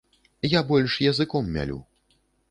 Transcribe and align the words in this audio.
Я 0.53 0.61
больш 0.69 0.95
языком 1.01 1.51
мялю. 1.57 1.79